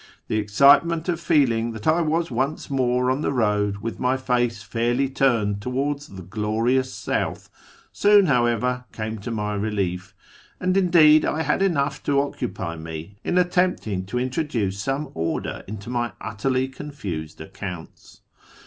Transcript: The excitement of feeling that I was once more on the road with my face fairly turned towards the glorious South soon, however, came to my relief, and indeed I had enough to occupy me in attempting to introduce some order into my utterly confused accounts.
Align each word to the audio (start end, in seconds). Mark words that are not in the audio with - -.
The 0.29 0.37
excitement 0.39 1.07
of 1.09 1.19
feeling 1.21 1.73
that 1.73 1.85
I 1.85 2.01
was 2.01 2.31
once 2.31 2.71
more 2.71 3.11
on 3.11 3.21
the 3.21 3.31
road 3.31 3.83
with 3.83 3.99
my 3.99 4.17
face 4.17 4.63
fairly 4.63 5.07
turned 5.07 5.61
towards 5.61 6.07
the 6.07 6.23
glorious 6.23 6.91
South 6.91 7.51
soon, 7.91 8.25
however, 8.25 8.85
came 8.91 9.19
to 9.19 9.29
my 9.29 9.53
relief, 9.53 10.15
and 10.59 10.75
indeed 10.75 11.23
I 11.23 11.43
had 11.43 11.61
enough 11.61 12.01
to 12.05 12.19
occupy 12.19 12.77
me 12.77 13.19
in 13.23 13.37
attempting 13.37 14.07
to 14.07 14.17
introduce 14.17 14.79
some 14.79 15.11
order 15.13 15.63
into 15.67 15.91
my 15.91 16.13
utterly 16.19 16.67
confused 16.67 17.39
accounts. 17.39 18.21